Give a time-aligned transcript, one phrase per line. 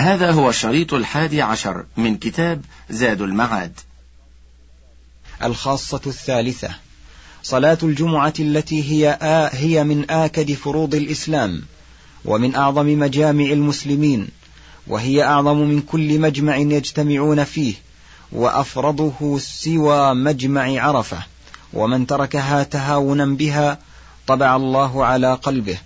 [0.00, 3.80] هذا هو الشريط الحادي عشر من كتاب زاد المعاد.
[5.44, 6.70] الخاصة الثالثة
[7.42, 11.62] صلاة الجمعة التي هي آ هي من آكد فروض الإسلام
[12.24, 14.28] ومن أعظم مجامع المسلمين
[14.86, 17.74] وهي أعظم من كل مجمع يجتمعون فيه
[18.32, 21.18] وأفرضه سوى مجمع عرفة
[21.72, 23.78] ومن تركها تهاونا بها
[24.26, 25.78] طبع الله على قلبه.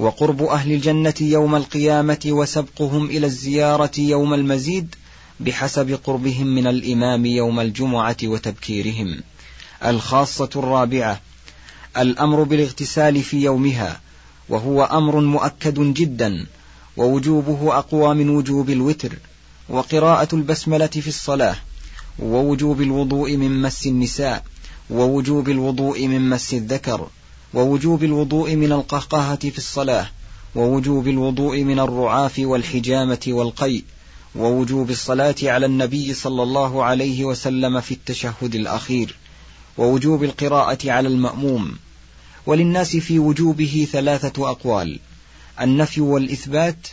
[0.00, 4.94] وقرب أهل الجنة يوم القيامة وسبقهم إلى الزيارة يوم المزيد
[5.40, 9.20] بحسب قربهم من الإمام يوم الجمعة وتبكيرهم.
[9.84, 11.20] الخاصة الرابعة
[11.96, 14.00] الأمر بالاغتسال في يومها
[14.48, 16.46] وهو أمر مؤكد جدا
[16.96, 19.18] ووجوبه أقوى من وجوب الوتر
[19.68, 21.56] وقراءة البسملة في الصلاة
[22.18, 24.44] ووجوب الوضوء من مس النساء
[24.90, 27.08] ووجوب الوضوء من مس الذكر
[27.54, 30.08] ووجوب الوضوء من القهقهة في الصلاة
[30.54, 33.84] ووجوب الوضوء من الرعاف والحجامة والقيء
[34.34, 39.14] ووجوب الصلاة على النبي صلى الله عليه وسلم في التشهد الأخير
[39.78, 41.76] ووجوب القراءة على المأموم.
[42.46, 44.98] وللناس في وجوبه ثلاثة أقوال
[45.60, 46.88] النفي والإثبات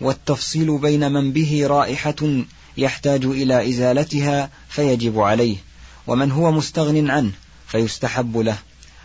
[0.00, 2.44] والتفصيل بين من به رائحة
[2.76, 5.56] يحتاج إلى إزالتها فيجب عليه
[6.06, 7.32] ومن هو مستغن عنه
[7.66, 8.58] فيستحب له.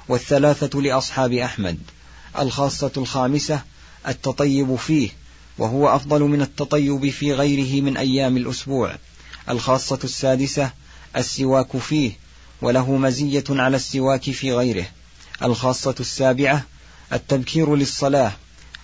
[0.08, 1.78] والثلاثة لأصحاب أحمد
[2.40, 3.62] الخاصة الخامسة
[4.08, 5.09] التطيب فيه
[5.58, 8.96] وهو أفضل من التطيب في غيره من أيام الأسبوع
[9.50, 10.72] الخاصة السادسة
[11.18, 12.12] السواك فيه
[12.62, 14.86] وله مزية على السواك في غيره
[15.44, 16.64] الخاصة السابعة
[17.14, 18.31] التبكير للصلاة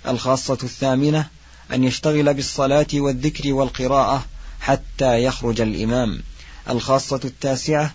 [0.07, 1.27] الخاصة الثامنة
[1.73, 4.25] أن يشتغل بالصلاة والذكر والقراءة
[4.59, 6.21] حتى يخرج الإمام
[6.69, 7.93] الخاصة التاسعة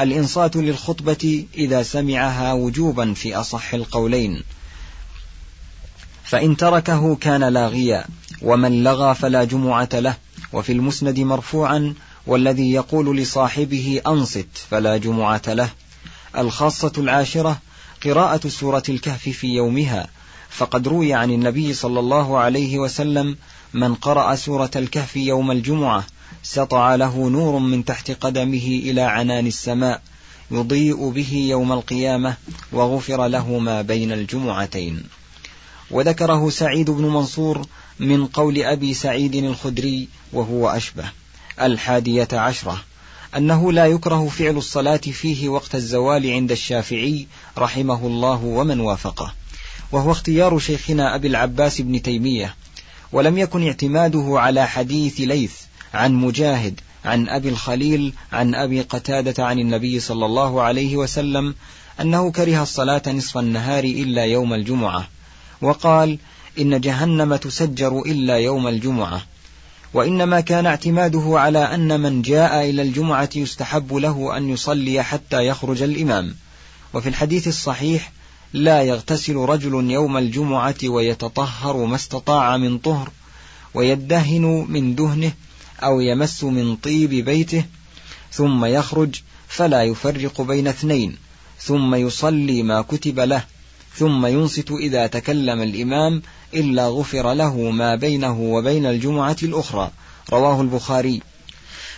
[0.00, 4.42] الإنصات للخطبة إذا سمعها وجوبا في أصح القولين.
[6.24, 8.04] فإن تركه كان لاغيا
[8.42, 10.16] ومن لغى فلا جمعة له
[10.52, 11.94] وفي المسند مرفوعا
[12.26, 15.70] والذي يقول لصاحبه أنصت فلا جمعة له.
[16.38, 17.58] الخاصة العاشرة
[18.04, 20.08] قراءة سورة الكهف في يومها.
[20.50, 23.36] فقد روي عن النبي صلى الله عليه وسلم
[23.74, 26.04] من قرأ سورة الكهف يوم الجمعة
[26.42, 30.02] سطع له نور من تحت قدمه إلى عنان السماء
[30.50, 32.36] يضيء به يوم القيامة
[32.72, 35.02] وغفر له ما بين الجمعتين.
[35.90, 37.66] وذكره سعيد بن منصور
[38.00, 41.04] من قول أبي سعيد الخدري وهو أشبه
[41.60, 42.82] الحادية عشرة
[43.36, 47.26] أنه لا يكره فعل الصلاة فيه وقت الزوال عند الشافعي
[47.58, 49.34] رحمه الله ومن وافقه
[49.92, 52.54] وهو اختيار شيخنا أبي العباس بن تيمية
[53.12, 55.54] ولم يكن اعتماده على حديث ليث
[55.94, 61.54] عن مجاهد عن أبي الخليل عن أبي قتادة عن النبي صلى الله عليه وسلم
[62.00, 65.08] أنه كره الصلاة نصف النهار إلا يوم الجمعة
[65.62, 66.18] وقال
[66.58, 69.22] إن جهنم تسجر إلا يوم الجمعة
[69.94, 75.82] وإنما كان اعتماده على أن من جاء إلى الجمعة يستحب له أن يصلي حتى يخرج
[75.82, 76.34] الإمام.
[76.94, 78.12] وفي الحديث الصحيح
[78.52, 83.10] لا يغتسل رجل يوم الجمعة ويتطهر ما استطاع من طهر
[83.74, 85.32] ويدهن من دهنه
[85.82, 87.64] أو يمس من طيب بيته
[88.32, 91.16] ثم يخرج فلا يفرق بين اثنين
[91.60, 93.44] ثم يصلي ما كتب له
[93.96, 96.22] ثم ينصت إذا تكلم الإمام
[96.54, 99.90] إلا غفر له ما بينه وبين الجمعة الأخرى
[100.32, 101.20] رواه البخاري.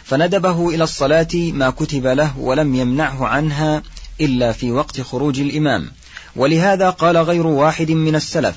[0.05, 3.83] فندبه إلى الصلاة ما كتب له ولم يمنعه عنها
[4.21, 5.91] إلا في وقت خروج الإمام.
[6.37, 8.57] ولهذا قال غير واحد من السلف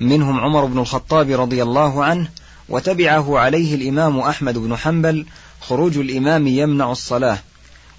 [0.00, 2.28] منهم عمر بن الخطاب رضي الله عنه
[2.68, 5.26] وتبعه عليه الإمام أحمد بن حنبل
[5.60, 7.38] خروج الإمام يمنع الصلاة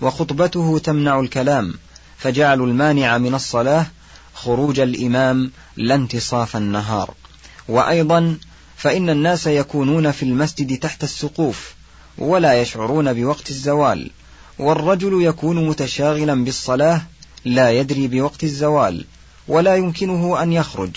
[0.02, 1.74] وخطبته تمنع الكلام
[2.18, 3.88] فجعلوا المانع من الصلاة
[4.34, 7.14] خروج الإمام لا انتصاف النهار.
[7.68, 8.38] وأيضا
[8.78, 11.74] فإن الناس يكونون في المسجد تحت السقوف
[12.18, 14.12] ولا يشعرون بوقت الزوال
[14.60, 17.02] والرجل يكون متشاغلا بالصلاة
[17.46, 19.06] لا يدري بوقت الزوال
[19.48, 20.92] ولا يمكنه أن يخرج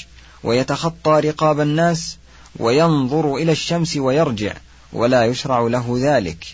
[0.44, 2.16] ويتخطى رقاب الناس
[2.58, 4.52] وينظر إلى الشمس ويرجع
[4.92, 6.46] ولا يشرع له ذلك.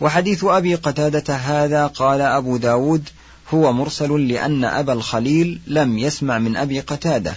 [0.00, 3.08] وحديث أبي قتادة هذا قال أبو داود
[3.54, 7.36] هو مرسل لأن أبا الخليل لم يسمع من أبي قتادة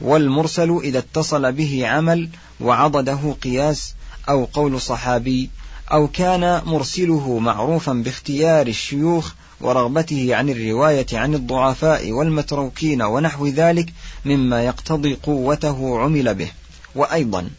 [0.00, 2.28] والمرسل إذا اتصل به عمل
[2.60, 3.94] وعضده قياس
[4.28, 5.50] أو قول صحابي
[5.92, 13.92] أو كان مرسله معروفا باختيار الشيوخ ورغبته عن الرواية عن الضعفاء والمتروكين ونحو ذلك
[14.24, 16.50] مما يقتضي قوته عمل به.
[16.94, 17.50] وأيضا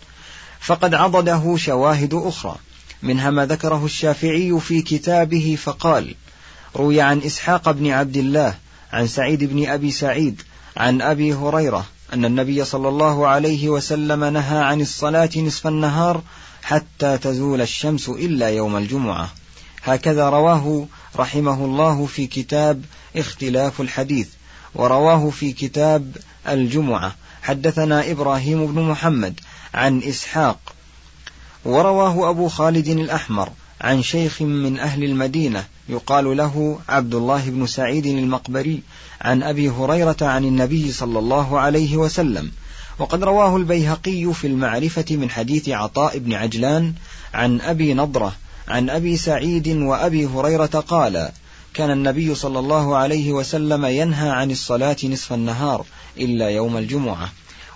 [0.60, 2.56] فقد عضده شواهد أخرى
[3.04, 6.16] منها ما ذكره الشافعي في كتابه فقال
[6.75, 8.56] روي عن إسحاق بن عبد الله
[8.94, 10.42] عن سعيد بن أبي سعيد
[10.78, 16.22] عن أبي هريرة أن النبي صلى الله عليه وسلم نهى عن الصلاة نصف النهار
[16.63, 19.30] حتى تزول الشمس إلا يوم الجمعة.
[19.83, 22.83] هكذا رواه رحمه الله في كتاب
[23.16, 24.28] اختلاف الحديث
[24.75, 26.18] ورواه في كتاب
[26.48, 27.16] الجمعة.
[27.41, 29.39] حدثنا إبراهيم بن محمد
[29.73, 30.73] عن إسحاق
[31.65, 33.49] ورواه أبو خالد الأحمر
[33.81, 38.81] عن شيخ من أهل المدينة يقال له عبد الله بن سعيد المقبري
[39.21, 42.51] عن أبي هريرة عن النبي صلى الله عليه وسلم
[42.99, 46.94] وقد رواه البيهقي في المعرفة من حديث عطاء بن عجلان
[47.33, 48.33] عن أبي نضرة
[48.67, 51.31] عن أبي سعيد وأبي هريرة قال
[51.73, 55.85] كان النبي صلى الله عليه وسلم ينهى عن الصلاة نصف النهار
[56.18, 57.31] إلا يوم الجمعة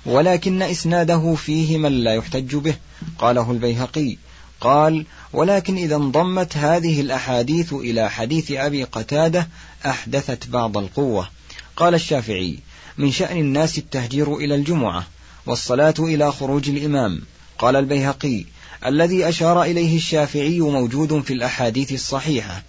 [0.05, 2.75] ولكن إسناده فيه من لا يحتج به
[3.19, 4.17] قاله البيهقي.
[4.61, 9.47] قال ولكن إذا انضمت هذه الأحاديث إلى حديث أبي قتادة
[9.85, 11.29] أحدثت بعض القوة.
[11.75, 12.59] قال الشافعي
[12.97, 15.07] من شأن الناس التهجير إلى الجمعة
[15.45, 17.21] والصلاة إلى خروج الإمام.
[17.59, 18.45] قال البيهقي
[18.85, 22.63] الذي أشار إليه الشافعي موجود في الأحاديث الصحيحة.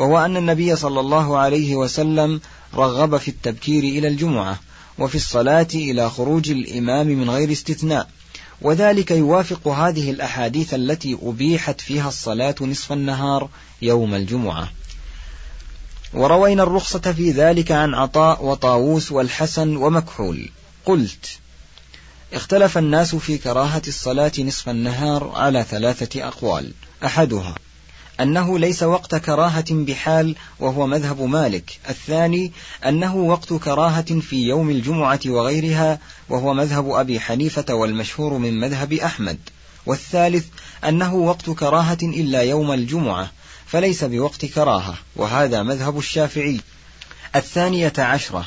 [0.00, 2.40] وهو أن النبي صلى الله عليه وسلم
[2.74, 4.58] رغب في التبكير إلى الجمعة
[4.98, 8.08] وفي الصلاة إلى خروج الإمام من غير استثناء.
[8.62, 13.48] وذلك يوافق هذه الأحاديث التي أبيحت فيها الصلاة نصف النهار
[13.82, 14.68] يوم الجمعة.
[16.14, 20.48] وروينا الرخصة في ذلك عن عطاء وطاووس والحسن ومكحول.
[20.86, 21.38] قلت
[22.32, 26.72] اختلف الناس في كراهة الصلاة نصف النهار على ثلاثة أقوال.
[27.04, 27.54] أحدها
[28.20, 31.78] أنه ليس وقت كراهة بحال وهو مذهب مالك.
[31.88, 32.52] الثاني
[32.86, 39.38] أنه وقت كراهة في يوم الجمعة وغيرها وهو مذهب أبي حنيفة والمشهور من مذهب أحمد.
[39.86, 40.46] والثالث
[40.84, 43.30] أنه وقت كراهة إلا يوم الجمعة
[43.66, 46.60] فليس بوقت كراهة وهذا مذهب الشافعي.
[47.36, 48.46] الثانية عشرة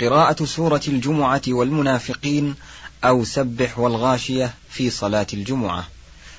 [0.00, 2.54] قراءة سورة الجمعة والمنافقين
[3.04, 5.93] أو سبح والغاشية في صلاة الجمعة.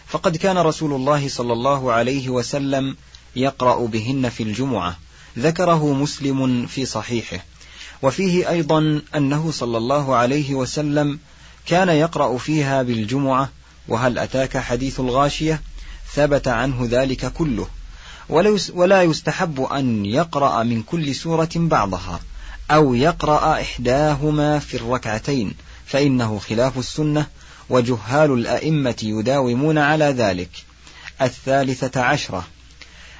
[0.07, 2.95] فقد كان رسول الله صلى الله عليه وسلم
[3.35, 4.97] يقرأ بهن في الجمعة
[5.39, 7.39] ذكره مسلم في صحيحه.
[8.01, 11.19] وفيه أيضا أنه صلى الله عليه وسلم
[11.65, 13.49] كان يقرأ فيها بالجمعة
[13.87, 15.61] وهل أتاك حديث الغاشية؟
[16.13, 17.67] ثبت عنه ذلك كله.
[18.73, 22.19] ولا يستحب أن يقرأ من كل سورة بعضها
[22.71, 25.53] أو يقرأ إحداهما في الركعتين
[25.85, 27.27] فإنه خلاف السنة
[27.69, 30.49] وجهال الأئمة يداومون على ذلك.
[31.21, 32.47] الثالثة عشرة.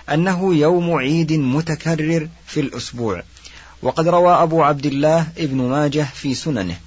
[0.09, 3.23] أنه يوم عيد متكرر في الأسبوع.
[3.81, 6.77] وقد روى أبو عبد الله ابن ماجه في سننه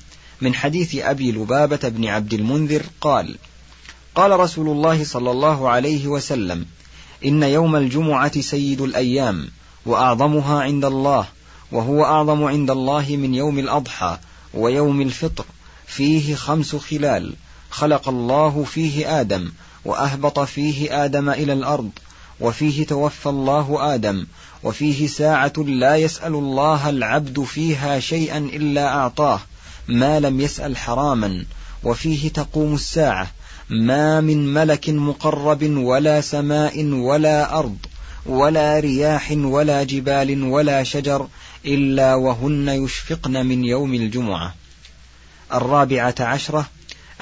[0.40, 3.36] من حديث أبي لبابة بن عبد المنذر قال
[4.14, 6.66] قال رسول الله صلى الله عليه وسلم
[7.24, 9.48] إن يوم الجمعة سيد الأيام
[9.86, 11.26] وأعظمها عند الله
[11.72, 14.18] وهو أعظم عند الله من يوم الأضحى
[14.54, 15.44] ويوم الفطر
[15.86, 17.34] فيه خمس خلال.
[17.70, 19.52] خلق الله فيه آدم
[19.84, 21.90] وأهبط فيه آدم إلى الأرض
[22.40, 24.26] وفيه توفى الله آدم
[24.62, 29.40] وفيه ساعة لا يسأل الله العبد فيها شيئا إلا أعطاه
[29.88, 31.44] ما لم يسأل حراما
[31.84, 33.30] وفيه تقوم الساعة
[33.70, 37.76] ما من ملك مقرب ولا سماء ولا أرض
[38.26, 41.28] ولا رياح ولا جبال ولا شجر
[41.66, 44.54] إلا وهن يشفقن من يوم الجمعة.
[45.54, 46.66] الرابعة عشرة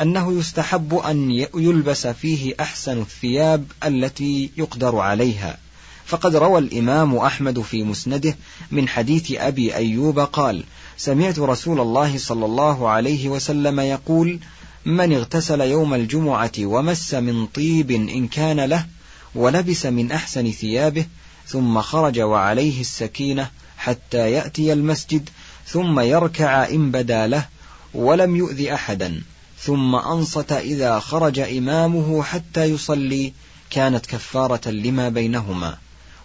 [0.03, 5.59] أنه يستحب أن يلبس فيه أحسن الثياب التي يقدر عليها.
[6.07, 8.37] فقد روى الإمام أحمد في مسنده
[8.71, 10.65] من حديث أبي أيوب قال
[10.97, 14.39] سمعت رسول الله صلى الله عليه وسلم يقول
[14.85, 18.87] من اغتسل يوم الجمعة ومس من طيب إن كان له
[19.35, 21.07] ولبس من أحسن ثيابه
[21.47, 25.29] ثم خرج وعليه السكينة حتى يأتي المسجد
[25.67, 27.47] ثم يركع إن بدا له
[27.95, 29.23] ولم يؤذ أحدا
[29.61, 33.33] ثم أنصت إذا خرج إمامه حتى يصلي
[33.71, 35.79] كانت كفارة لما بينهما.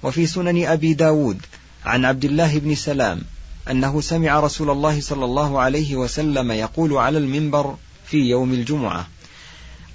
[0.03, 1.41] وفي سنن أبي داود
[1.85, 3.21] عن عبد الله بن سلام
[3.69, 9.07] أنه سمع رسول الله صلى الله عليه وسلم يقول على المنبر في يوم الجمعة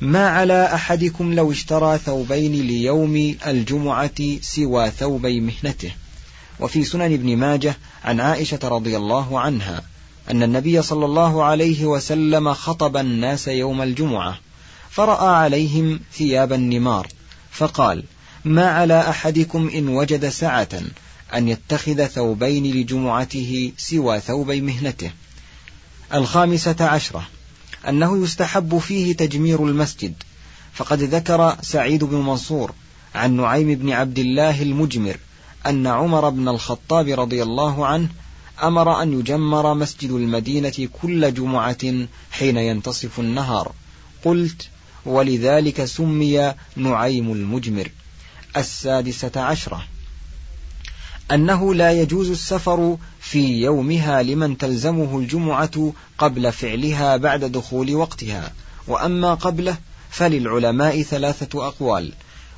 [0.00, 5.90] ما على أحدكم لو اشترى ثوبين ليوم الجمعة سوى ثوبي مهنته؟
[6.60, 9.82] وفي سنن ابن ماجه عن عائشة رضي الله عنها
[10.30, 14.38] أن النبي صلى الله عليه وسلم خطب الناس يوم الجمعة
[14.90, 17.08] فرأى عليهم ثياب النمار
[17.50, 18.04] فقال
[18.44, 20.68] ما على أحدكم إن وجد سعة
[21.34, 25.10] أن يتخذ ثوبين لجمعته سوى ثوبي مهنته؟
[26.14, 27.28] الخامسة عشرة
[27.88, 30.14] أنه يستحب فيه تجمير المسجد
[30.72, 32.72] فقد ذكر سعيد بن منصور
[33.14, 35.16] عن نعيم بن عبد الله المجمر
[35.66, 38.08] أن عمر بن الخطاب رضي الله عنه
[38.62, 43.72] أمر أن يجمر مسجد المدينة كل جمعة حين ينتصف النهار.
[44.24, 44.68] قلت
[45.06, 47.90] ولذلك سمي نعيم المجمر.
[48.56, 49.84] السادسة عشرة.
[51.32, 58.52] أنه لا يجوز السفر في يومها لمن تلزمه الجمعة قبل فعلها بعد دخول وقتها.
[58.88, 59.76] وأما قبله
[60.10, 62.12] فللعلماء ثلاثة أقوال.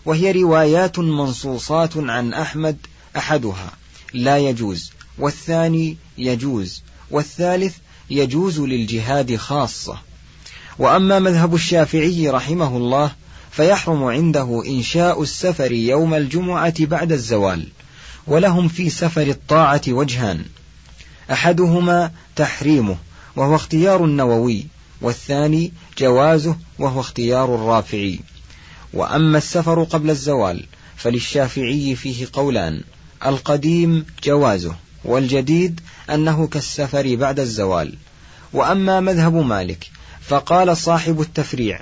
[0.04, 2.76] وهي روايات منصوصات عن أحمد
[3.16, 3.72] أحدها.
[4.14, 4.97] لا يجوز.
[5.18, 7.76] والثاني يجوز والثالث
[8.10, 9.98] يجوز للجهاد خاصة.
[10.78, 13.12] وأما مذهب الشافعي رحمه الله
[13.50, 17.68] فيحرم عنده إنشاء السفر يوم الجمعة بعد الزوال
[18.26, 20.44] ولهم في سفر الطاعة وجهان.
[21.32, 22.96] أحدهما تحريمه
[23.36, 24.66] وهو اختيار النووي
[25.00, 28.20] والثاني جوازه وهو اختيار الرافعي.
[28.92, 30.64] وأما السفر قبل الزوال
[30.96, 32.82] فللشافعي فيه قولان
[33.26, 34.74] القديم جوازه.
[35.08, 37.94] والجديد أنه كالسفر بعد الزوال.
[38.52, 41.80] وأما مذهب مالك فقال صاحب التفريع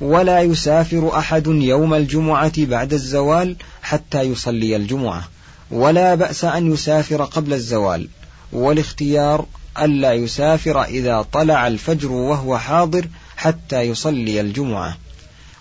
[0.00, 5.28] ولا يسافر أحد يوم الجمعة بعد الزوال حتى يصلي الجمعة.
[5.70, 8.08] ولا بأس أن يسافر قبل الزوال.
[8.52, 9.46] والاختيار
[9.78, 14.96] ألا يسافر إذا طلع الفجر وهو حاضر حتى يصلي الجمعة.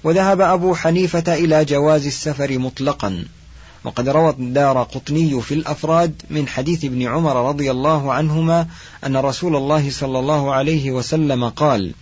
[0.04, 3.26] وذهب أبو حنيفة إلى جواز السفر مطلقا.
[3.84, 8.68] وقد روى الدار قطني في الأفراد من حديث ابن عمر رضي الله عنهما
[9.06, 11.94] أن رسول الله صلى الله عليه وسلم قال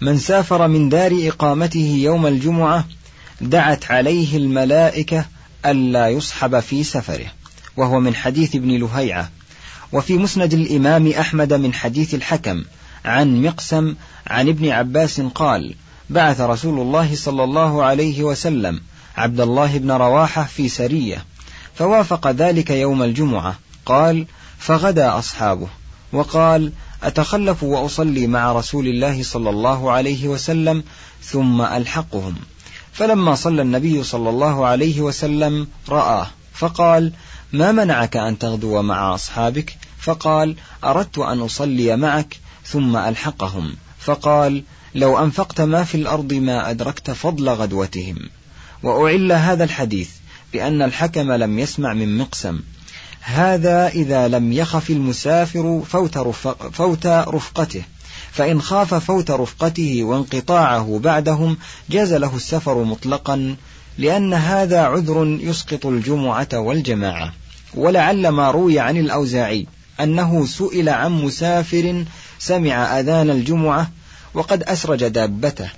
[0.00, 2.84] من سافر من دار إقامته يوم الجمعة
[3.40, 5.24] دعت عليه الملائكة
[5.66, 7.26] ألا يصحب في سفره
[7.76, 9.30] وهو من حديث ابن لهيعة
[9.92, 12.64] وفي مسند الإمام أحمد من حديث الحكم
[13.04, 13.94] عن مقسم
[14.26, 15.74] عن ابن عباس قال
[16.10, 18.80] بعث رسول الله صلى الله عليه وسلم
[19.16, 21.24] عبد الله بن رواحة في سرية
[21.74, 23.58] فوافق ذلك يوم الجمعة.
[23.86, 24.26] قال
[24.58, 25.68] فغدا أصحابه.
[26.12, 30.84] وقال أتخلف وأصلي مع رسول الله صلى الله عليه وسلم
[31.22, 32.34] ثم ألحقهم.
[32.92, 37.12] فلما صلى النبي صلى الله عليه وسلم رآه فقال
[37.52, 43.76] ما منعك أن تغدو مع أصحابك؟ فقال أردت أن أصلي معك ثم ألحقهم.
[43.98, 44.62] فقال
[44.94, 48.16] لو أنفقت ما في الأرض ما أدركت فضل غدوتهم.
[48.82, 50.10] وأعل هذا الحديث
[50.52, 52.60] بأن الحكم لم يسمع من مقسم.
[53.20, 57.82] هذا إذا لم يخف المسافر فوت, رفق فوت رفقته.
[58.32, 61.56] فإن خاف فوت رفقته وانقطاعه بعدهم
[61.90, 63.56] جاز له السفر مطلقا
[63.98, 67.32] لأن هذا عذر يسقط الجمعة والجماعة.
[67.74, 69.66] ولعل ما روي عن الأوزاعي
[70.00, 72.04] أنه سئل عن مسافر
[72.38, 73.90] سمع أذان الجمعة
[74.34, 75.70] وقد أسرج دابته.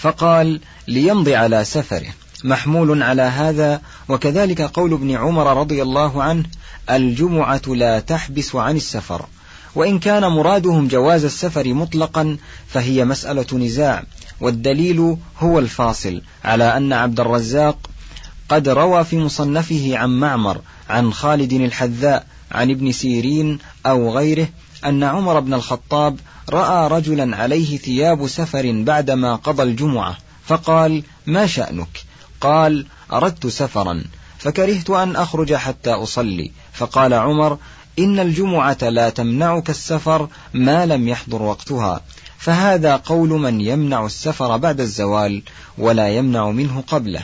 [0.00, 2.06] فقال ليمضي على سفره.
[2.44, 6.44] محمول على هذا وكذلك قول ابن عمر رضي الله عنه
[6.90, 9.26] الجمعة لا تحبس عن السفر.
[9.74, 12.36] وإن كان مرادهم جواز السفر مطلقا
[12.68, 14.04] فهي مسألة نزاع.
[14.40, 17.90] والدليل هو الفاصل على أن عبد الرزاق
[18.48, 24.48] قد روى في مصنفه عن معمر عن خالد الحذاء عن ابن سيرين أو غيره
[24.84, 26.20] أن عمر بن الخطاب
[26.50, 30.16] رأى رجلا عليه ثياب سفر بعدما قضى الجمعة
[30.46, 32.04] فقال ما شأنك؟
[32.40, 34.04] قال أردت سفرا.
[34.38, 37.58] فكرهت أن أخرج حتى أصلي فقال عمر
[37.98, 42.00] إن الجمعة لا تمنعك السفر ما لم يحضر وقتها
[42.38, 45.42] فهذا قول من يمنع السفر بعد الزوال
[45.78, 47.22] ولا يمنع منه قبله.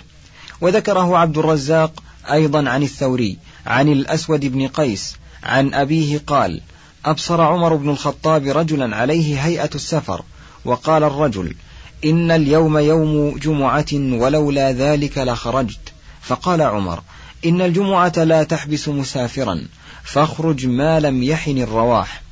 [0.60, 6.60] وذكره عبد الرزاق أيضا عن الثوري عن الأسود بن قيس عن أبيه قال
[7.04, 10.22] أبصر عمر بن الخطاب رجلا عليه هيئة السفر
[10.64, 11.54] وقال الرجل
[12.04, 15.92] إن اليوم يوم جمعة ولولا ذلك لخرجت.
[16.22, 17.02] فقال عمر
[17.46, 19.66] إن الجمعة لا تحبس مسافرا
[20.04, 22.22] فاخرج ما لم يحن الرواح.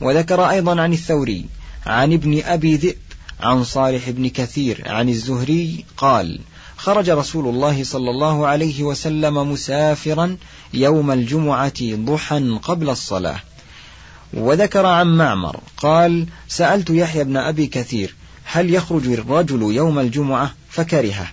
[0.00, 1.46] وذكر أيضا عن الثوري
[1.86, 2.96] عن ابن أبي ذئب
[3.40, 6.40] عن صالح بن كثير عن الزهري قال
[6.76, 10.36] خرج رسول الله صلى الله عليه وسلم مسافرا
[10.74, 13.40] يوم الجمعة ضحى قبل الصلاة.
[14.32, 21.26] وذكر عن معمر قال سألت يحيى بن أبي كثير هل يخرج الرجل يوم الجمعة؟ فكرهه.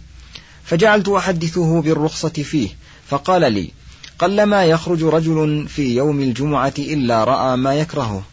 [0.65, 2.69] فجعلت أحدثه بالرخصة فيه
[3.07, 3.71] فقال لي
[4.19, 8.23] قلما يخرج رجل في يوم الجمعة إلا رأى ما يكرهه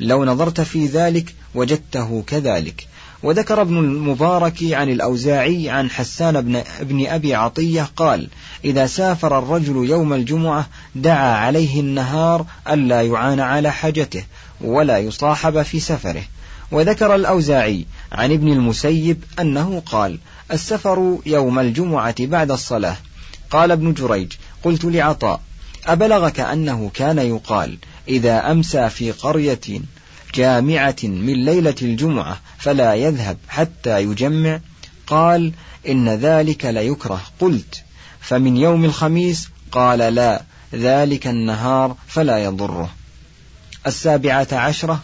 [0.00, 2.88] لو نظرت في ذلك وجدته كذلك.
[3.22, 8.28] وذكر ابن المبارك عن الأوزاعي عن حسان بن, ابن أبي عطية قال
[8.64, 14.24] إذا سافر الرجل يوم الجمعة دعا عليه النهار ألا يعان على حاجته
[14.60, 16.22] ولا يصاحب في سفره
[16.72, 20.18] وذكر الأوزاعي عن ابن المسيب أنه قال
[20.52, 22.96] السفر يوم الجمعة بعد الصلاة
[23.50, 25.40] قال ابن جريج قلت لعطاء
[25.86, 29.60] أبلغك أنه كان يقال إذا أمسى في قرية
[30.34, 34.60] جامعة من ليلة الجمعة فلا يذهب حتى يجمع.
[35.06, 35.52] قال
[35.88, 37.82] إن ذلك ليكره قلت
[38.20, 40.42] فمن يوم الخميس؟ قال لا
[40.74, 42.90] ذلك النهار فلا يضره.
[43.86, 45.02] السابعة عشرة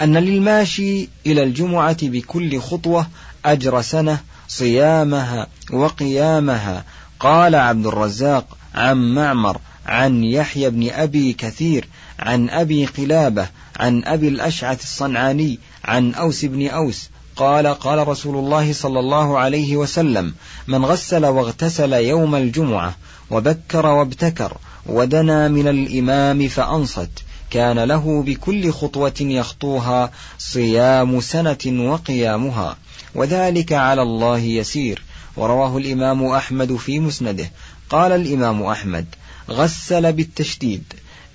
[0.00, 3.06] أن للماشي إلى الجمعة بكل خطوة
[3.44, 6.84] أجر سنة صيامها وقيامها.
[7.20, 11.88] قال عبد الرزاق عن معمر عن يحيى بن أبي كثير
[12.18, 18.72] عن أبي قلابة عن أبي الأشعث الصنعاني عن أوس بن أوس قال قال رسول الله
[18.72, 20.34] صلى الله عليه وسلم
[20.66, 22.96] من غسل واغتسل يوم الجمعة
[23.30, 27.10] وبكر وابتكر ودنا من الإمام فأنصت
[27.50, 32.76] كان له بكل خطوة يخطوها صيام سنة وقيامها
[33.14, 35.02] وذلك على الله يسير
[35.36, 37.50] ورواه الإمام أحمد في مسنده
[37.90, 39.06] قال الإمام أحمد
[39.50, 40.84] غسل بالتشديد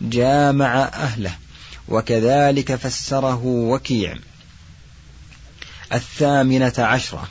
[0.01, 1.31] جامع أهله
[1.89, 4.15] وكذلك فسره وكيع.
[5.93, 7.27] الثامنة عشرة.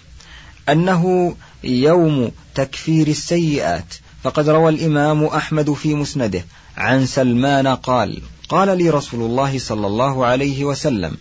[0.69, 1.35] أنه
[1.65, 6.45] يوم تكفير السيئات فقد روى الإمام أحمد في مسنده
[6.77, 11.17] عن سلمان قال قال لي رسول الله صلى الله عليه وسلم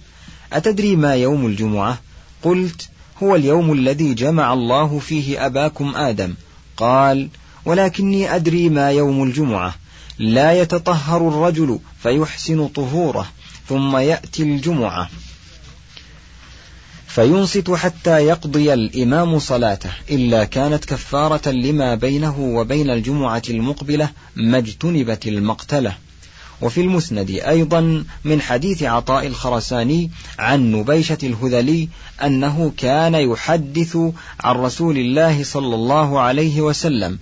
[0.53, 1.97] أتدري ما يوم الجمعة؟
[2.43, 2.89] قلت
[3.23, 6.33] هو اليوم الذي جمع الله فيه أباكم آدم.
[6.77, 7.29] قال
[7.65, 9.75] ولكني أدري ما يوم الجمعة.
[10.19, 13.27] لا يتطهر الرجل فيحسن طهوره
[13.69, 15.09] ثم يأتي الجمعة.
[17.07, 25.27] فينصت حتى يقضي الإمام صلاته إلا كانت كفارة لما بينه وبين الجمعة المقبلة ما اجتنبت
[25.27, 25.97] المقتلة.
[26.61, 31.89] وفي المسند أيضا من حديث عطاء الخرساني عن نبيشة الهذلي
[32.23, 33.97] أنه كان يحدث
[34.39, 37.19] عن رسول الله صلى الله عليه وسلم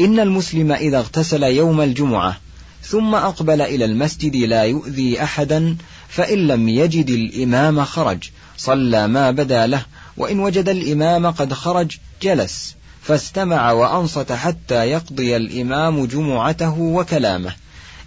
[0.00, 2.36] إن المسلم إذا اغتسل يوم الجمعة
[2.82, 5.76] ثم أقبل إلى المسجد لا يؤذي أحدا
[6.08, 9.82] فإن لم يجد الإمام خرج صلى ما بدا له
[10.16, 17.54] وإن وجد الإمام قد خرج جلس فاستمع وأنصت حتى يقضي الإمام جمعته وكلامه.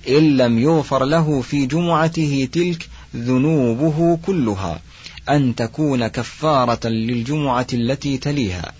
[0.09, 4.79] إن لم يغفر له في جمعته تلك ذنوبه كلها
[5.29, 8.71] أن تكون كفارة للجمعة التي تليها.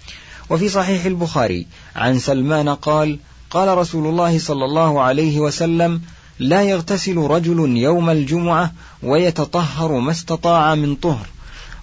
[0.52, 6.02] وفي صحيح البخاري عن سلمان قال قال رسول الله صلى الله عليه وسلم
[6.40, 8.72] لا يغتسل رجل يوم الجمعة
[9.04, 11.28] ويتطهر ما استطاع من طهر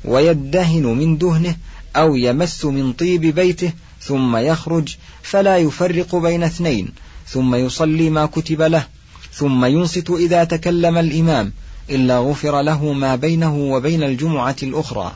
[0.05, 1.57] ويدهن من دهنه
[1.97, 6.89] أو يمس من طيب بيته ثم يخرج فلا يفرق بين اثنين
[7.29, 8.87] ثم يصلي ما كتب له
[9.33, 11.53] ثم ينصت إذا تكلم الإمام
[11.91, 15.13] إلا غفر له ما بينه وبين الجمعة الأخرى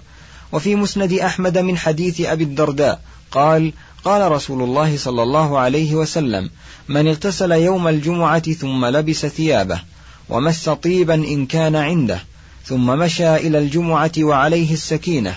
[0.53, 3.01] وفي مسند أحمد من حديث أبي الدرداء
[3.33, 3.73] قال
[4.05, 6.51] قال رسول الله صلى الله عليه وسلم
[6.89, 9.81] من اغتسل يوم الجمعة ثم لبس ثيابه
[10.29, 12.23] ومس طيبا إن كان عنده
[12.65, 15.35] ثم مشى إلى الجمعة وعليه السكينة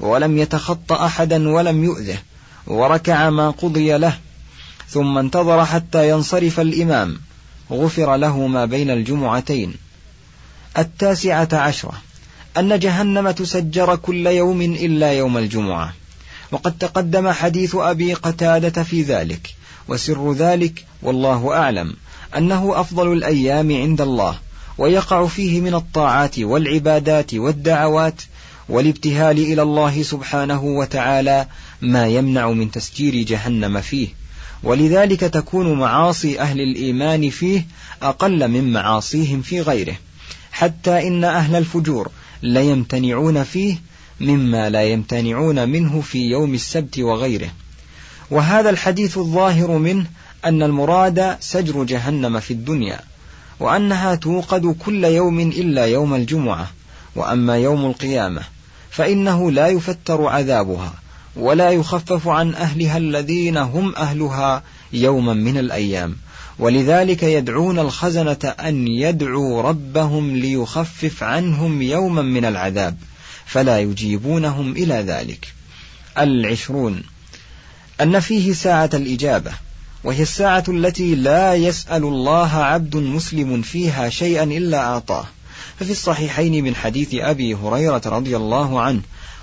[0.00, 2.18] ولم يتخط أحدا ولم يؤذه
[2.66, 4.18] وركع ما قضي له
[4.88, 7.18] ثم انتظر حتى ينصرف الإمام
[7.70, 9.74] غفر له ما بين الجمعتين.
[10.78, 11.92] التاسعة عشرة
[12.58, 15.92] أن جهنم تسجر كل يوم إلا يوم الجمعة.
[16.52, 19.54] وقد تقدم حديث أبي قتادة في ذلك
[19.88, 21.94] وسر ذلك والله أعلم
[22.36, 24.38] أنه أفضل الأيام عند الله
[24.78, 28.22] ويقع فيه من الطاعات والعبادات والدعوات
[28.68, 31.46] والابتهال إلى الله سبحانه وتعالى
[31.82, 34.08] ما يمنع من تسجير جهنم فيه
[34.62, 37.66] ولذلك تكون معاصي أهل الإيمان فيه
[38.02, 39.96] أقل من معاصيهم في غيره
[40.52, 42.10] حتى إن أهل الفجور
[42.42, 43.76] ليمتنعون فيه
[44.22, 47.50] مما لا يمتنعون منه في يوم السبت وغيره.
[48.30, 50.06] وهذا الحديث الظاهر منه
[50.44, 53.00] أن المراد سجر جهنم في الدنيا
[53.60, 56.70] وأنها توقد كل يوم إلا يوم الجمعة.
[57.16, 58.42] وأما يوم القيامة
[58.90, 60.94] فإنه لا يفتر عذابها
[61.36, 66.16] ولا يخفف عن أهلها الذين هم أهلها يوما من الأيام.
[66.58, 72.96] ولذلك يدعون الخزنة أن يدعوا ربهم ليخفف عنهم يوما من العذاب.
[73.46, 75.52] فلا يجيبونهم إلى ذلك.
[76.18, 77.02] العشرون
[78.00, 79.52] أن فيه ساعة الإجابة
[80.04, 85.26] وهي الساعة التي لا يسأل الله عبد مسلم فيها شيئا إلا أعطاه.
[85.80, 89.00] ففي الصحيحين من حديث أبي هريرة رضي الله عنه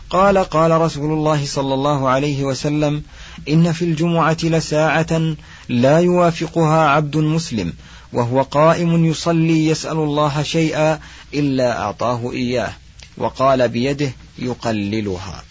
[0.09, 3.03] قال قال رسول الله صلى الله عليه وسلم
[3.49, 5.35] إن في الجمعة لساعة
[5.69, 7.73] لا يوافقها عبد مسلم
[8.13, 10.99] وهو قائم يصلي يسأل الله شيئا
[11.33, 12.73] إلا أعطاه إياه.
[13.19, 15.43] وقال بيده يقللها.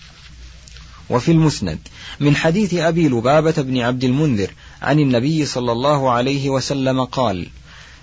[1.11, 1.79] وفي المسند
[2.21, 4.51] من حديث أبي لبابة بن عبد المنذر
[4.83, 7.47] عن النبي صلى الله عليه وسلم قال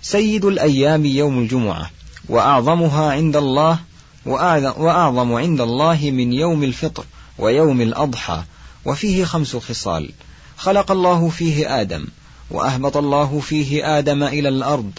[0.01, 1.89] سيد الأيام يوم الجمعة
[2.29, 3.79] وأعظمها عند الله
[4.25, 7.05] وأعظم عند الله من يوم الفطر
[7.37, 8.43] ويوم الأضحى
[8.85, 10.11] وفيه خمس خصال
[10.57, 12.05] خلق الله فيه آدم
[12.51, 14.91] وأهبط الله فيه آدم إلى الأرض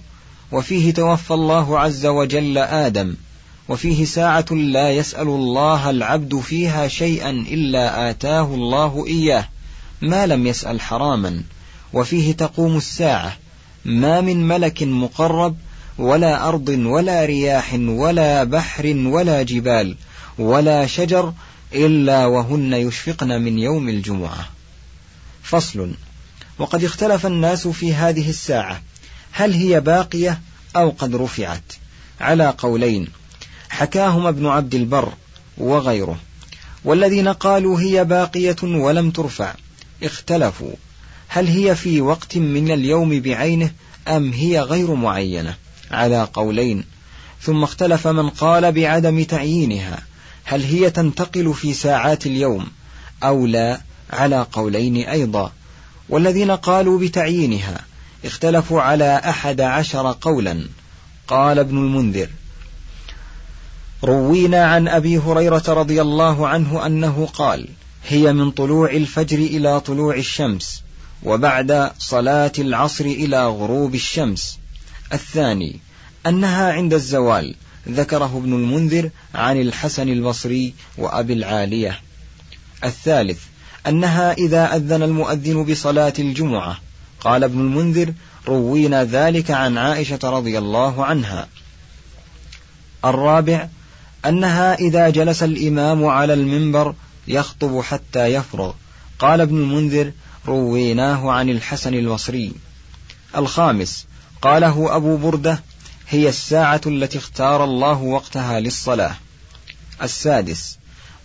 [0.52, 3.14] وفيه توفى الله عز وجل آدم
[3.68, 9.48] وفيه ساعة لا يسأل الله العبد فيها شيئا إلا آتاه الله إياه
[10.02, 11.42] ما لم يسأل حراما.
[11.92, 13.36] وفيه تقوم الساعة
[13.84, 15.56] ما من ملك مقرب
[15.98, 19.96] ولا أرض ولا رياح ولا بحر ولا جبال
[20.38, 21.32] ولا شجر
[21.74, 24.48] إلا وهن يشفقن من يوم الجمعة.
[25.42, 25.90] فصل
[26.58, 28.82] وقد اختلف الناس في هذه الساعة
[29.32, 30.40] هل هي باقية
[30.76, 31.72] أو قد رفعت؟
[32.20, 33.08] على قولين
[33.76, 35.12] حكاهما ابن عبد البر
[35.58, 36.18] وغيره
[36.84, 39.54] والذين قالوا هي باقية ولم ترفع
[40.02, 40.72] اختلفوا
[41.28, 43.70] هل هي في وقت من اليوم بعينه
[44.08, 45.54] أم هي غير معينة؟
[45.90, 46.84] على قولين
[47.42, 50.02] ثم اختلف من قال بعدم تعيينها
[50.44, 52.66] هل هي تنتقل في ساعات اليوم
[53.22, 55.52] أو لا؟ على قولين أيضا
[56.08, 57.80] والذين قالوا بتعيينها
[58.24, 60.68] اختلفوا على أحد عشر قولا
[61.28, 62.28] قال ابن المنذر.
[64.04, 67.68] روينا عن أبي هريرة رضي الله عنه أنه قال
[68.08, 70.82] هي من طلوع الفجر إلى طلوع الشمس
[71.22, 74.58] وبعد صلاة العصر إلى غروب الشمس.
[75.12, 75.80] الثاني
[76.26, 77.54] أنها عند الزوال
[77.88, 82.00] ذكره ابن المنذر عن الحسن البصري وأبي العالية.
[82.84, 83.40] الثالث
[83.86, 86.78] أنها إذا أذن المؤذن بصلاة الجمعة.
[87.20, 88.12] قال ابن المنذر
[88.48, 91.48] روينا ذلك عن عائشة رضي الله عنها.
[93.04, 93.68] الرابع
[94.24, 96.94] أنها إذا جلس الإمام على المنبر
[97.28, 98.72] يخطب حتى يفرغ.
[99.18, 100.12] قال ابن المنذر
[100.46, 102.52] رويناه عن الحسن البصري.
[103.36, 104.06] الخامس
[104.42, 105.62] قاله أبو بردة
[106.08, 109.16] هي الساعة التي اختار الله وقتها للصلاة.
[110.02, 110.78] السادس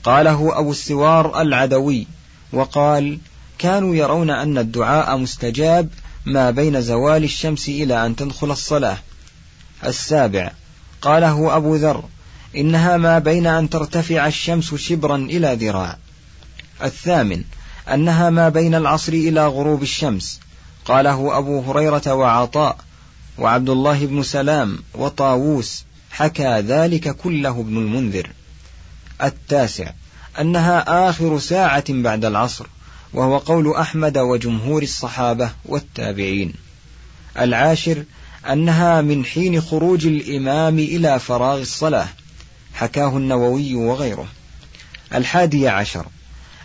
[0.04, 2.08] قاله أبو السوار العدوي
[2.54, 3.20] وقال
[3.58, 5.90] كانوا يرون أن الدعاء مستجاب
[6.26, 8.98] ما بين زوال الشمس إلى أن تدخل الصلاة.
[9.86, 10.52] السابع
[11.02, 12.04] قاله أبو ذر
[12.56, 15.98] إنها ما بين أن ترتفع الشمس شبرا إلى ذراع.
[16.84, 17.44] الثامن
[17.94, 20.40] أنها ما بين العصر إلى غروب الشمس.
[20.86, 22.78] قاله أبو هريرة وعطاء
[23.38, 28.30] وعبد الله بن سلام وطاووس حكى ذلك كله ابن المنذر.
[29.24, 29.92] التاسع
[30.40, 32.66] أنها آخر ساعة بعد العصر
[33.14, 36.54] وهو قول أحمد وجمهور الصحابة والتابعين.
[37.40, 38.04] العاشر
[38.52, 42.08] أنها من حين خروج الإمام إلى فراغ الصلاة.
[42.82, 44.28] حكاه النووي وغيره.
[45.14, 46.06] الحادي عشر.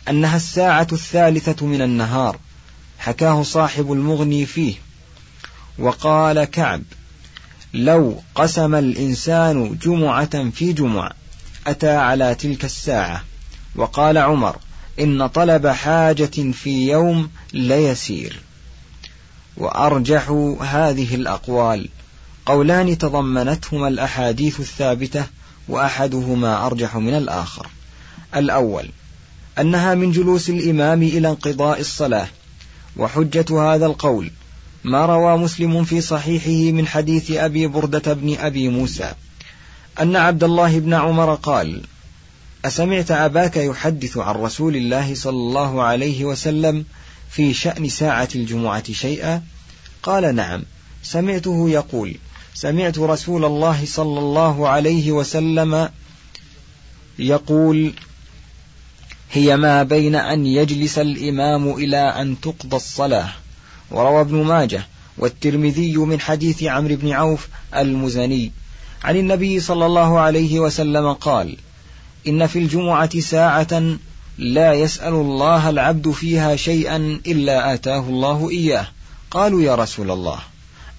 [0.09, 2.39] أنها الساعة الثالثة من النهار.
[2.99, 4.75] حكاه صاحب المغني فيه.
[5.79, 6.83] وقال كعب
[7.75, 11.13] لو قسم الإنسان جمعة في جمع
[11.67, 13.25] أتى على تلك الساعة.
[13.75, 14.57] وقال عمر
[15.01, 18.41] إن طلب حاجة في يوم ليسير.
[19.57, 21.89] وأرجح هذه الأقوال.
[22.47, 25.27] قولان تضمنتهما الأحاديث الثابتة
[25.69, 27.67] وأحدهما أرجح من الآخر.
[28.37, 28.91] الأول
[29.59, 32.29] أنها من جلوس الإمام إلى انقضاء الصلاة
[32.97, 34.31] وحجة هذا القول
[34.85, 39.13] ما روى مسلم في صحيحه من حديث أبي بردة بن أبي موسى
[40.01, 41.83] أن عبد الله بن عمر قال
[42.65, 46.85] أسمعت أباك يحدث عن رسول الله صلى الله عليه وسلم
[47.31, 49.43] في شأن ساعة الجمعة شيئا؟
[50.03, 50.63] قال نعم.
[51.03, 52.17] سمعته يقول
[52.57, 55.89] سمعت رسول الله صلى الله عليه وسلم
[57.19, 57.93] يقول
[59.33, 63.29] هي ما بين أن يجلس الإمام إلى أن تقضى الصلاة.
[63.91, 64.87] وروى ابن ماجه
[65.19, 68.53] والترمذي من حديث عمرو بن عوف المزني
[69.05, 71.57] عن النبي صلى الله عليه وسلم قال
[72.29, 73.97] إن في الجمعة ساعة
[74.39, 78.89] لا يسأل الله العبد فيها شيئا إلا آتاه الله إياه.
[79.31, 80.39] قالوا يا رسول الله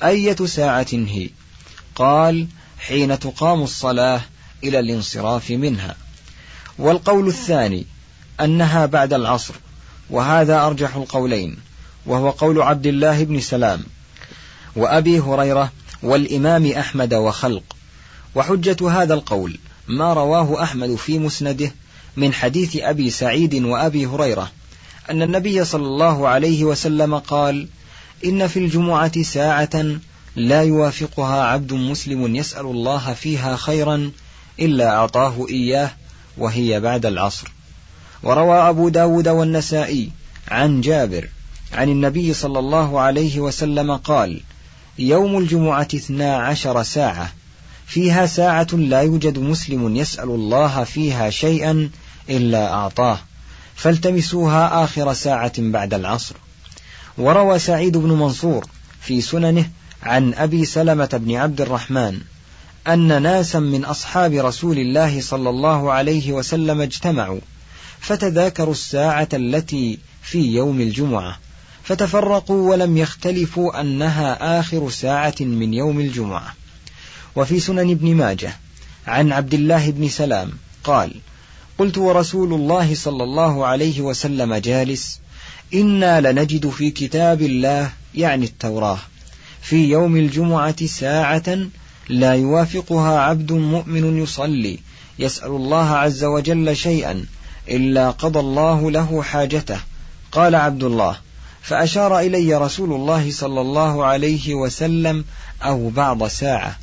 [0.04, 1.30] أية ساعة هي؟
[1.98, 2.48] قال
[2.80, 4.22] حين تقام الصلاة
[4.64, 5.96] إلى الانصراف منها.
[6.78, 7.86] والقول الثاني
[8.42, 9.54] أنها بعد العصر
[10.10, 11.58] وهذا أرجح القولين
[12.06, 13.84] وهو قول عبد الله بن سلام
[14.76, 15.72] وأبي هريرة
[16.04, 17.64] والإمام أحمد وخلق.
[18.36, 19.58] وحجة هذا القول
[19.88, 21.72] ما رواه أحمد في مسنده
[22.18, 24.52] من حديث أبي سعيد وأبي هريرة
[25.10, 27.68] أن النبي صلى الله عليه وسلم قال
[28.26, 30.00] إن في الجمعة ساعة
[30.38, 34.12] لا يوافقها عبد مسلم يسأل الله فيها خيرا
[34.60, 35.92] إلا أعطاه إياه
[36.38, 37.52] وهي بعد العصر.
[38.24, 40.12] وروى أبو داود والنسائي
[40.48, 41.30] عن جابر
[41.74, 44.42] عن النبي صلى الله عليه وسلم قال
[45.00, 47.32] يوم الجمعة اثنا عشر ساعة
[47.88, 51.90] فيها ساعة لا يوجد مسلم يسأل الله فيها شيئا
[52.30, 53.20] إلا أعطاه
[53.76, 56.36] فالتمسوها آخر ساعة بعد العصر.
[57.18, 58.68] وروى سعيد بن منصور
[59.02, 59.70] في سننه
[60.08, 62.20] عن أبي سلمة بن عبد الرحمن
[62.88, 67.40] أن ناسا من أصحاب رسول الله صلى الله عليه وسلم اجتمعوا
[68.00, 71.40] فتذاكروا الساعة التي في يوم الجمعة
[71.84, 76.56] فتفرقوا ولم يختلفوا أنها آخر ساعة من يوم الجمعة.
[77.36, 78.54] وفي سنن ابن ماجه
[79.08, 80.52] عن عبد الله بن سلام
[80.84, 81.14] قال
[81.78, 85.20] قلت ورسول الله صلى الله عليه وسلم جالس
[85.74, 89.00] إنا لنجد في كتاب الله يعني التوراة
[89.62, 91.58] في يوم الجمعة ساعة
[92.10, 94.80] لا يوافقها عبد مؤمن يصلي
[95.20, 97.26] يسأل الله عز وجل شيئا
[97.70, 99.80] إلا قضى الله له حاجته.
[100.32, 101.18] قال عبد الله
[101.62, 105.26] فأشار إلي رسول الله صلى الله عليه وسلم
[105.64, 106.78] أو بعض ساعة.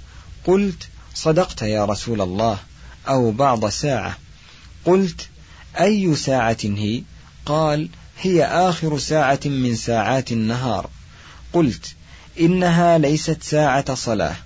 [0.44, 2.58] قلت صدقت يا رسول الله
[3.08, 4.16] أو بعض ساعة.
[4.84, 5.28] قلت
[5.80, 7.02] أي ساعة هي؟
[7.46, 7.88] قال
[8.20, 10.90] هي آخر ساعة من ساعات النهار.
[11.52, 11.94] قلت
[12.40, 14.36] إنها ليست ساعة صلاة.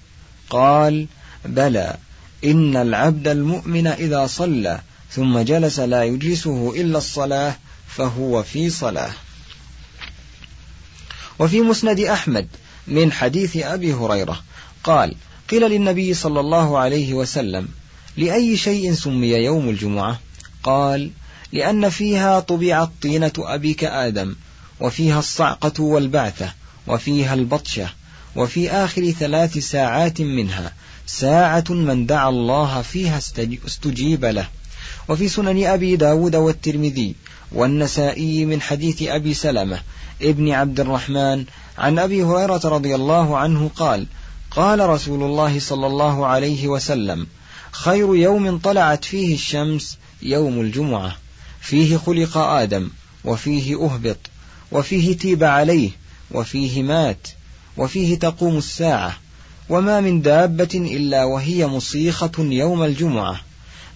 [0.51, 1.07] قال
[1.45, 1.97] بلى
[2.45, 7.57] إن العبد المؤمن إذا صلى ثم جلس لا يجلسه إلا الصلاة
[7.89, 9.11] فهو في صلاة.
[11.39, 12.49] وفي مسند أحمد
[12.87, 14.43] من حديث أبي هريرة
[14.85, 15.15] قال
[15.51, 17.69] قيل للنبي صلى الله عليه وسلم
[18.17, 20.21] لأي شيء سمي يوم الجمعة؟
[20.63, 21.11] قال
[21.53, 24.37] لأن فيها طبعت طينة أبيك آدم
[24.81, 26.53] وفيها الصعقة والبعثة
[26.89, 27.89] وفيها البطشة
[28.37, 30.73] وفي آخر ثلاث ساعات منها
[31.07, 33.19] ساعة من دعا الله فيها
[33.67, 34.49] استجيب له.
[35.09, 37.15] وفي سنن أبي داود والترمذي
[37.53, 39.81] والنسائي من حديث أبي سلمة
[40.23, 41.45] ابن عبد الرحمن
[41.79, 44.07] عن أبي هريرة رضي الله عنه قال
[44.51, 47.27] قال رسول الله صلى الله عليه وسلم
[47.73, 51.17] خير يوم طلعت فيه الشمس يوم الجمعة
[51.61, 52.91] فيه خلق آدم
[53.25, 54.19] وفيه أهبط
[54.73, 55.91] وفيه تيب عليه
[56.31, 57.29] وفيه مات
[57.77, 59.17] وفيه تقوم الساعة
[59.69, 63.41] وما من دابة إلا وهي مصيخة يوم الجمعة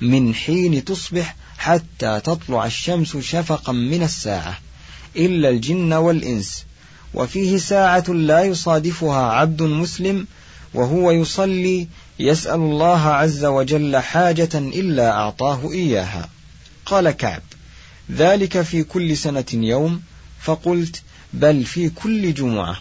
[0.01, 4.59] من حين تصبح حتى تطلع الشمس شفقا من الساعة
[5.17, 6.65] إلا الجن والإنس.
[7.15, 10.27] وفيه ساعة لا يصادفها عبد مسلم
[10.75, 16.29] وهو يصلي يسأل الله عز وجل حاجة إلا أعطاه إياها.
[16.87, 17.43] قال كعب
[18.13, 20.03] ذلك في كل سنة يوم
[20.41, 22.77] فقلت بل في كل جمعة.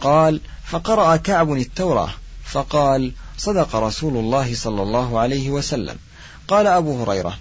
[0.00, 2.10] قال فقرأ كعب التوراة.
[2.44, 5.96] فقال صدق رسول الله صلى الله عليه وسلم.
[6.48, 7.38] قال أبو هريرة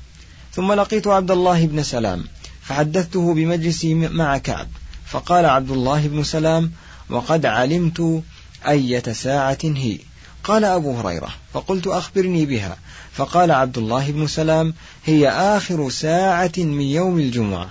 [0.53, 2.25] ثم لقيت عبد الله بن سلام
[2.61, 4.67] فحدثته بمجلسي مع كعب.
[5.05, 6.71] فقال عبد الله بن سلام
[7.09, 8.23] وقد علمت
[8.67, 9.97] أية ساعة هي.
[10.43, 12.77] قال أبو هريرة فقلت أخبرني بها.
[13.13, 14.73] فقال عبد الله بن سلام
[15.05, 17.69] هي آخر ساعة من يوم الجمعة.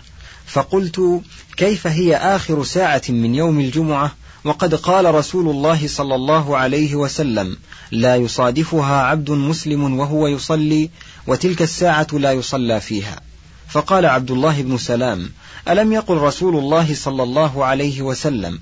[0.52, 1.20] فقلت
[1.56, 4.12] كيف هي آخر ساعة من يوم الجمعة؟
[4.44, 7.56] وقد قال رسول الله صلى الله عليه وسلم
[7.90, 10.90] لا يصادفها عبد مسلم وهو يصلي
[11.26, 13.20] وتلك الساعة لا يصلى فيها.
[13.68, 15.30] فقال عبد الله بن سلام
[15.68, 18.60] ألم يقل رسول الله صلى الله عليه وسلم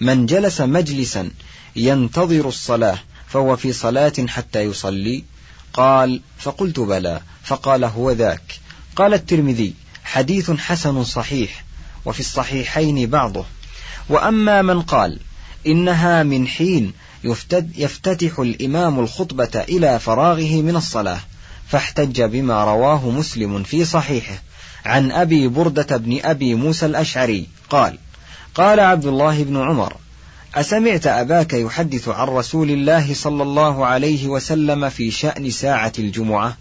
[0.00, 1.30] من جلس مجلسا
[1.76, 2.98] ينتظر الصلاة
[3.28, 5.24] فهو في صلاة حتى يصلي؟
[5.72, 8.60] قال فقلت بلى فقال هو ذاك.
[8.96, 9.74] قال الترمذي
[10.12, 11.64] حديث حسن صحيح
[12.04, 13.44] وفي الصحيحين بعضه.
[14.08, 15.18] وأما من قال
[15.66, 16.92] إنها من حين
[17.76, 21.20] يفتتح الإمام الخطبة إلى فراغه من الصلاة
[21.68, 24.42] فاحتج بما رواه مسلم في صحيحه.
[24.84, 27.98] عن أبي بردة بن أبي موسى الأشعري قال
[28.54, 29.96] قال عبد الله بن عمر
[30.54, 36.56] أسمعت أباك يحدث عن رسول الله صلى الله عليه وسلم في شأن ساعة الجمعة؟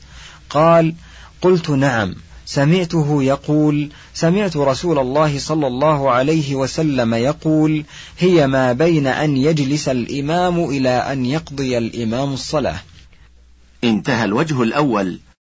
[0.50, 0.96] قال
[1.42, 2.16] قلت نعم.
[2.52, 7.84] سمعته يقول سمعت رسول الله صلى الله عليه وسلم يقول
[8.20, 12.80] هي ما بين أن يجلس الإمام إلى أن يقضي الإمام الصلاة.
[13.84, 15.20] انتهى الوجه الأول.